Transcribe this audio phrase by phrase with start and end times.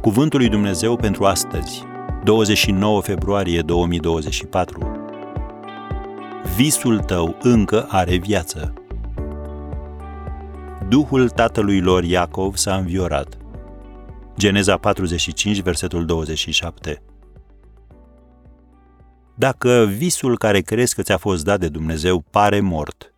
[0.00, 1.82] Cuvântul lui Dumnezeu pentru astăzi,
[2.24, 5.08] 29 februarie 2024.
[6.56, 8.74] Visul tău încă are viață.
[10.88, 13.38] Duhul tatălui lor Iacov s-a înviorat.
[14.36, 17.02] Geneza 45, versetul 27.
[19.34, 23.14] Dacă visul care crezi că ți-a fost dat de Dumnezeu pare mort,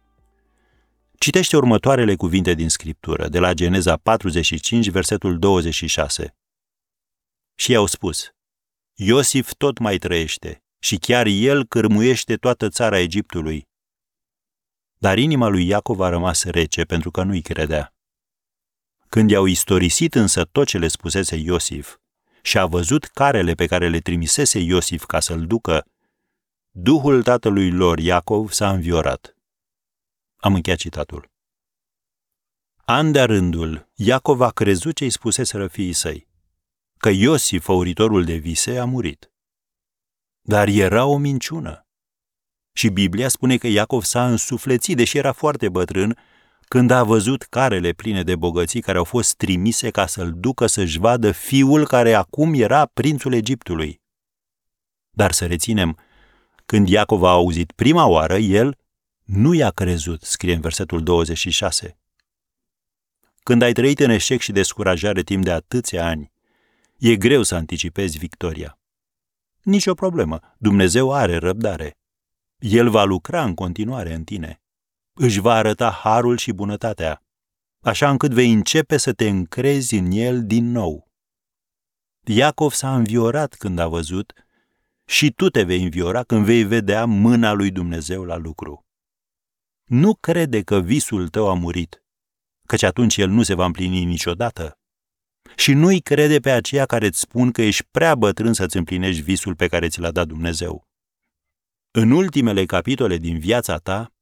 [1.18, 6.34] citește următoarele cuvinte din Scriptură, de la Geneza 45, versetul 26
[7.60, 8.30] și i-au spus,
[8.94, 13.68] Iosif tot mai trăiește și chiar el cârmuiește toată țara Egiptului.
[14.96, 17.94] Dar inima lui Iacov a rămas rece pentru că nu-i credea.
[19.08, 21.96] Când i-au istorisit însă tot ce le spusese Iosif
[22.42, 25.86] și a văzut carele pe care le trimisese Iosif ca să-l ducă,
[26.70, 29.36] Duhul tatălui lor, Iacov, s-a înviorat.
[30.36, 31.30] Am încheiat citatul.
[32.84, 36.28] An de rândul, Iacov a crezut ce-i spuseseră fiii săi
[37.00, 39.32] că Iosif, făuritorul de vise, a murit.
[40.40, 41.86] Dar era o minciună.
[42.72, 46.18] Și Biblia spune că Iacov s-a însuflețit, deși era foarte bătrân,
[46.68, 50.98] când a văzut carele pline de bogății care au fost trimise ca să-l ducă să-și
[50.98, 54.00] vadă fiul care acum era prințul Egiptului.
[55.10, 55.98] Dar să reținem,
[56.66, 58.78] când Iacov a auzit prima oară, el
[59.24, 61.98] nu i-a crezut, scrie în versetul 26.
[63.42, 66.32] Când ai trăit în eșec și descurajare timp de atâția ani,
[67.00, 68.78] E greu să anticipezi victoria.
[69.62, 71.98] Nici o problemă, Dumnezeu are răbdare.
[72.58, 74.62] El va lucra în continuare în tine.
[75.12, 77.22] Își va arăta harul și bunătatea,
[77.80, 81.10] așa încât vei începe să te încrezi în el din nou.
[82.24, 84.32] Iacov s-a înviorat când a văzut
[85.04, 88.86] și tu te vei înviora când vei vedea mâna lui Dumnezeu la lucru.
[89.84, 92.04] Nu crede că visul tău a murit,
[92.66, 94.79] căci atunci el nu se va împlini niciodată
[95.56, 99.56] și nu-i crede pe aceia care îți spun că ești prea bătrân să-ți împlinești visul
[99.56, 100.88] pe care ți l-a dat Dumnezeu.
[101.90, 104.12] În ultimele capitole din viața ta,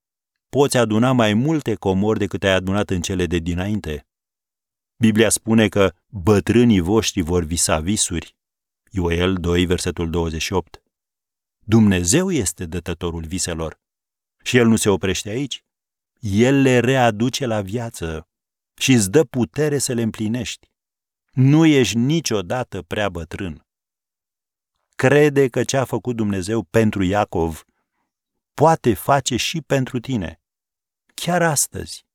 [0.49, 4.07] poți aduna mai multe comori decât ai adunat în cele de dinainte.
[4.97, 8.37] Biblia spune că bătrânii voștri vor visa visuri.
[8.91, 10.83] Ioel 2, versetul 28.
[11.65, 13.81] Dumnezeu este dătătorul viselor.
[14.43, 15.65] Și El nu se oprește aici.
[16.21, 18.29] El le readuce la viață
[18.81, 20.71] și îți dă putere să le împlinești.
[21.41, 23.67] Nu ești niciodată prea bătrân.
[24.95, 27.65] Crede că ce a făcut Dumnezeu pentru Iacov
[28.55, 30.41] poate face și pentru tine.
[31.15, 32.07] Chiar astăzi.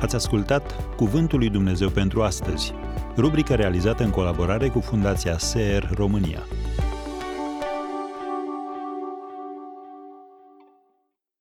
[0.00, 2.72] Ați ascultat Cuvântul lui Dumnezeu pentru astăzi,
[3.16, 6.46] rubrica realizată în colaborare cu Fundația SER România.